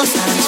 [0.00, 0.39] cosas.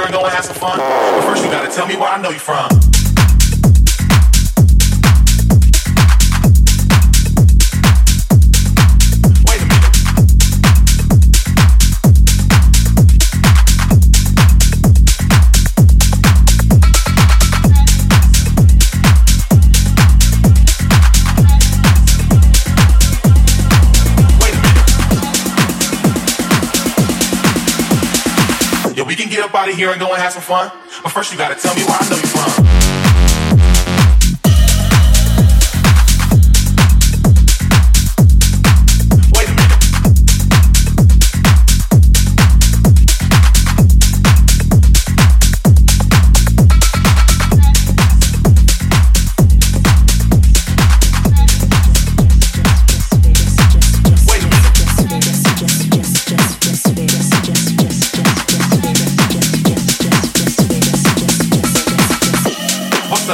[0.00, 0.78] And go and have some fun.
[0.78, 2.91] But first, you gotta tell me where I know you from.
[29.72, 30.70] Out here and go and have some fun.
[31.02, 32.81] But first, you gotta tell me where I know you from.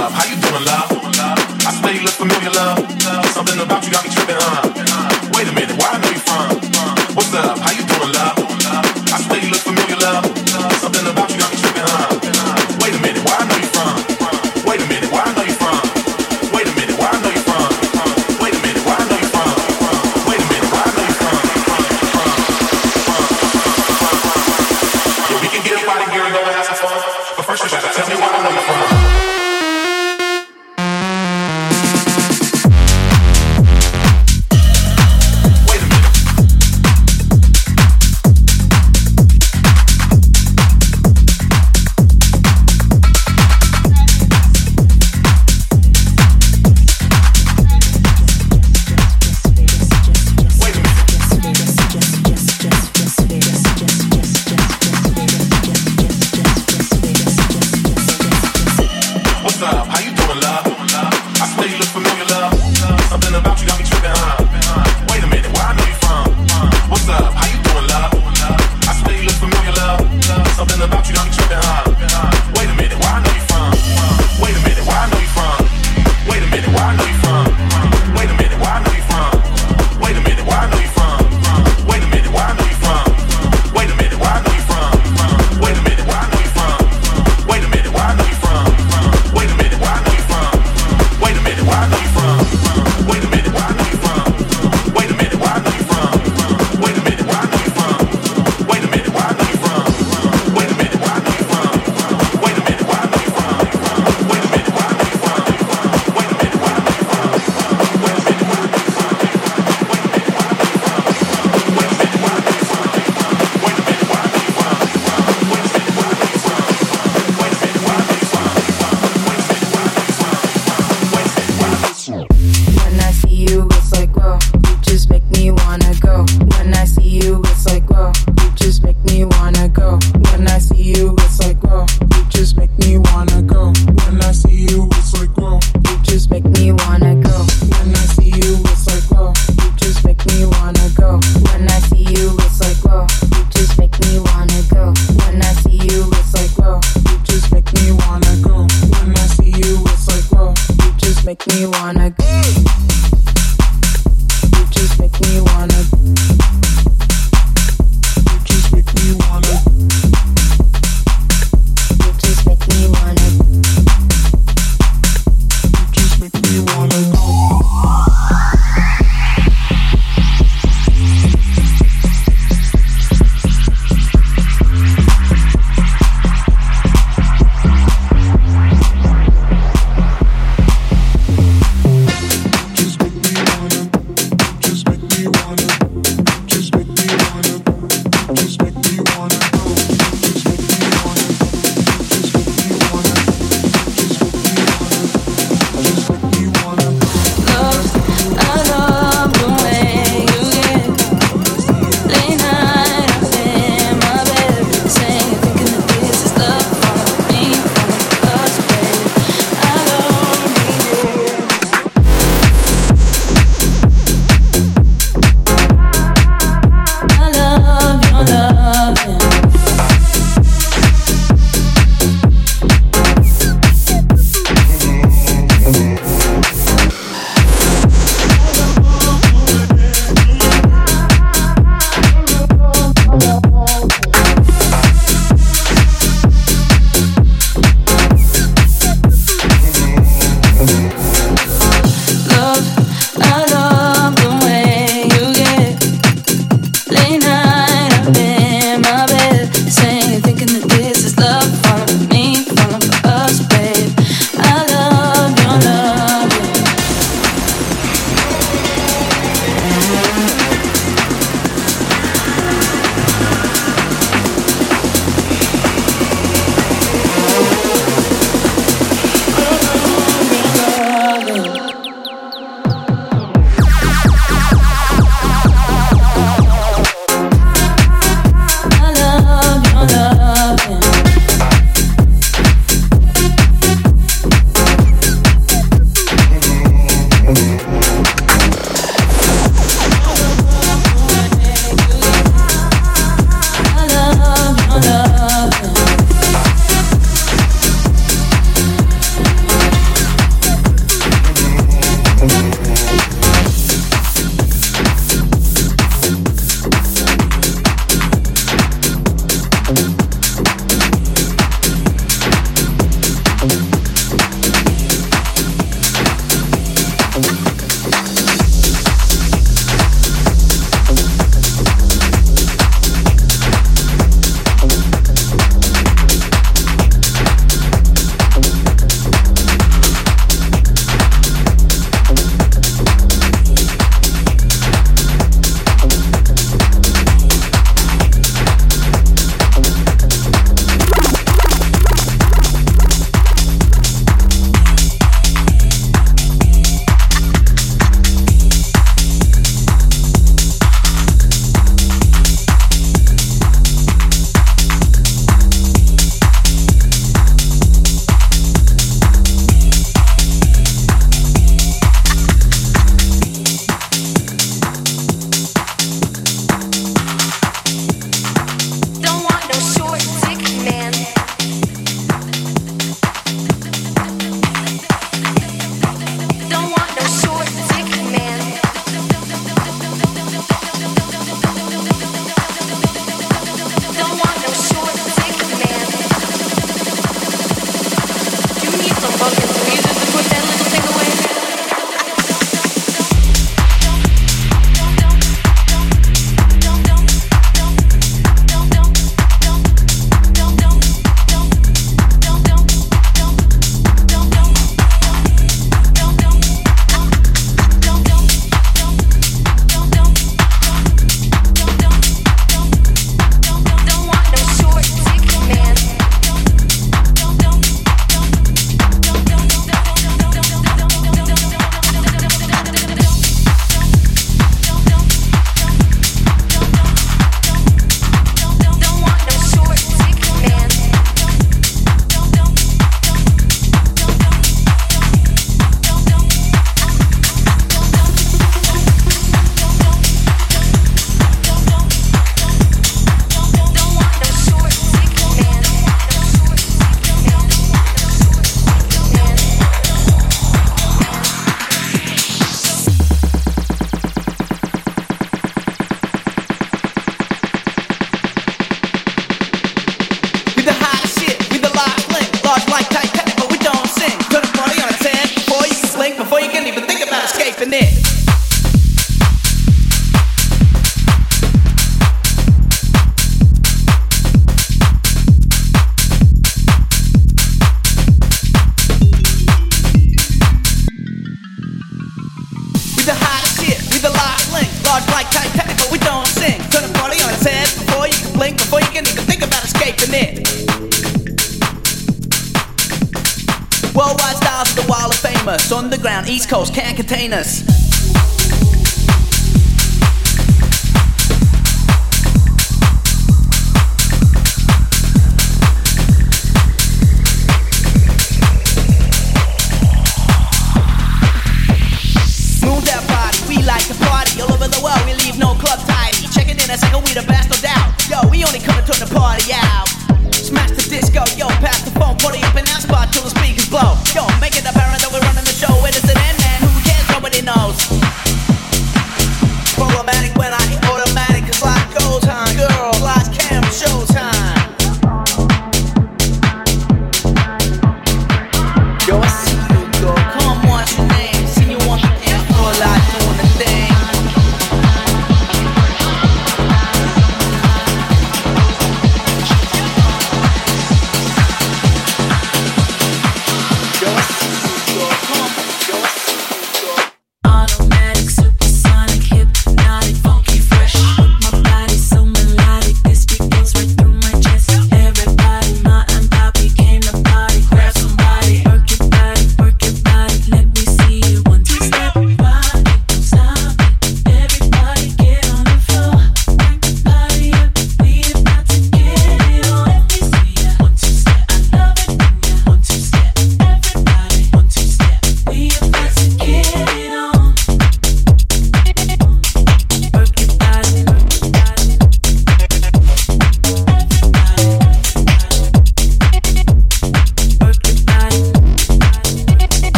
[0.00, 0.12] love?
[0.12, 0.88] How you doing, love?
[1.68, 2.80] I swear you look familiar, love.
[3.36, 4.64] Something about you got me tripping, huh?
[5.36, 6.49] Wait a minute, where I know you from?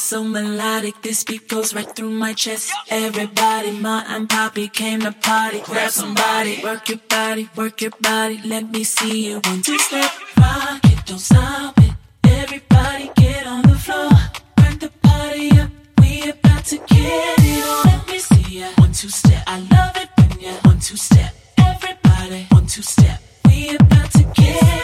[0.00, 1.02] so melodic.
[1.02, 2.72] This beat goes right through my chest.
[2.88, 5.60] Everybody, ma and poppy came to party.
[5.60, 8.40] Grab somebody, work your body, work your body.
[8.44, 10.10] Let me see you one two step.
[10.38, 11.92] Rock it, don't stop it.
[12.24, 14.10] Everybody, get on the floor.
[14.56, 15.70] Burn the party up.
[16.00, 17.84] We about to get it on.
[17.86, 18.68] Let me see ya.
[18.76, 19.42] One two step.
[19.46, 20.52] I love it when ya.
[20.64, 21.34] One two step.
[21.58, 23.20] Everybody, one two step.
[23.46, 24.81] We about to get.